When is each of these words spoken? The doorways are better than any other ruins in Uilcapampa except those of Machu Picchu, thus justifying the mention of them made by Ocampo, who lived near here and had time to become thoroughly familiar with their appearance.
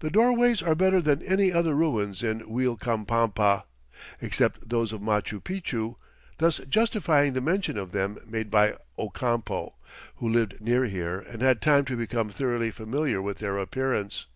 The 0.00 0.10
doorways 0.10 0.60
are 0.60 0.74
better 0.74 1.00
than 1.00 1.22
any 1.22 1.52
other 1.52 1.74
ruins 1.74 2.20
in 2.24 2.40
Uilcapampa 2.40 3.62
except 4.20 4.68
those 4.68 4.92
of 4.92 5.00
Machu 5.00 5.40
Picchu, 5.40 5.94
thus 6.38 6.58
justifying 6.68 7.34
the 7.34 7.40
mention 7.40 7.78
of 7.78 7.92
them 7.92 8.18
made 8.26 8.50
by 8.50 8.74
Ocampo, 8.98 9.76
who 10.16 10.28
lived 10.28 10.60
near 10.60 10.86
here 10.86 11.20
and 11.20 11.42
had 11.42 11.62
time 11.62 11.84
to 11.84 11.96
become 11.96 12.28
thoroughly 12.28 12.72
familiar 12.72 13.22
with 13.22 13.38
their 13.38 13.56
appearance. 13.56 14.26